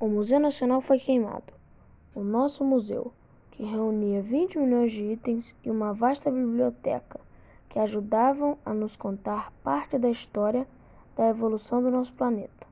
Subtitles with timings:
[0.00, 1.52] O Museu Nacional foi queimado.
[2.14, 3.12] O nosso museu,
[3.50, 7.20] que reunia 20 milhões de itens e uma vasta biblioteca,
[7.68, 10.66] que ajudavam a nos contar parte da história
[11.14, 12.66] da evolução do nosso planeta.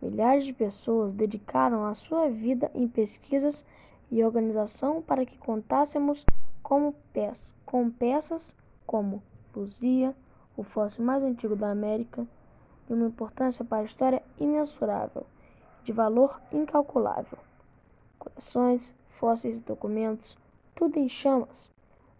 [0.00, 3.62] Milhares de pessoas dedicaram a sua vida em pesquisas
[4.10, 6.24] e organização para que contássemos
[6.62, 9.22] como peças, com peças como
[9.54, 10.16] Luzia,
[10.56, 12.26] o fóssil mais antigo da América,
[12.86, 15.26] de uma importância para a história imensurável
[15.86, 17.38] de valor incalculável.
[18.18, 20.36] Coleções, fósseis e documentos,
[20.74, 21.70] tudo em chamas.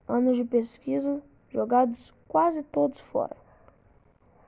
[0.07, 1.21] Anos de pesquisa
[1.51, 3.37] jogados quase todos fora.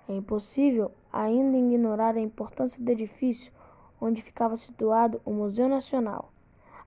[0.08, 3.52] É impossível ainda ignorar a importância do edifício
[4.00, 6.30] onde ficava situado o Museu Nacional,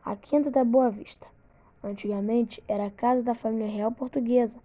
[0.01, 1.27] a Quinta da Boa Vista.
[1.83, 4.57] Antigamente era a casa da família real portuguesa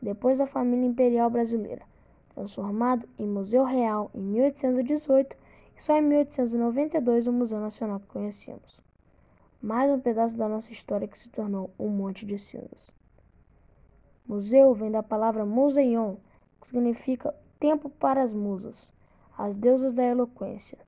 [0.00, 1.82] e depois da família imperial brasileira,
[2.34, 5.41] transformado em Museu Real em 1818
[5.82, 8.80] só em 1892 o Museu Nacional que conhecemos.
[9.60, 12.94] Mais um pedaço da nossa história que se tornou um monte de cinzas.
[14.24, 16.14] Museu vem da palavra museion,
[16.60, 18.94] que significa tempo para as musas,
[19.36, 20.78] as deusas da eloquência.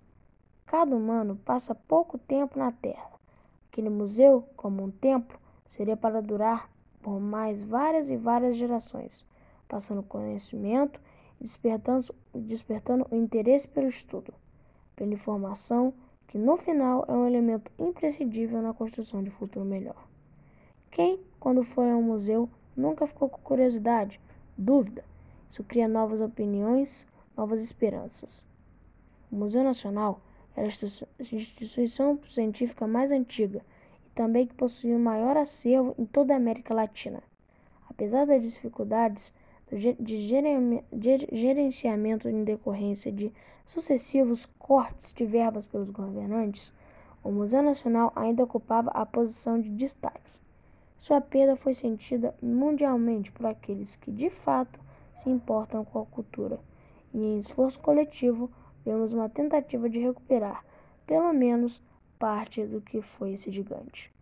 [0.64, 3.10] Cada humano passa pouco tempo na Terra.
[3.72, 5.36] Aquele museu, como um templo,
[5.66, 6.70] seria para durar
[7.02, 9.26] por mais várias e várias gerações,
[9.66, 11.00] passando conhecimento
[11.40, 14.32] e despertando, despertando o interesse pelo estudo
[14.96, 15.92] pela informação,
[16.26, 20.06] que no final é um elemento imprescindível na construção de um futuro melhor.
[20.90, 24.20] Quem, quando foi a um museu, nunca ficou com curiosidade,
[24.56, 25.04] dúvida?
[25.48, 28.46] Isso cria novas opiniões, novas esperanças.
[29.30, 30.20] O Museu Nacional
[30.56, 33.60] era a instituição científica mais antiga
[34.06, 37.22] e também que possuía o maior acervo em toda a América Latina.
[37.88, 39.32] Apesar das dificuldades,
[39.72, 40.16] de
[41.32, 43.32] gerenciamento em decorrência de
[43.66, 46.72] sucessivos cortes de verbas pelos governantes,
[47.22, 50.40] o Museu Nacional ainda ocupava a posição de destaque.
[50.98, 54.78] Sua perda foi sentida mundialmente por aqueles que de fato
[55.16, 56.60] se importam com a cultura,
[57.12, 58.50] e em esforço coletivo
[58.84, 60.64] vemos uma tentativa de recuperar,
[61.06, 61.82] pelo menos,
[62.18, 64.13] parte do que foi esse gigante.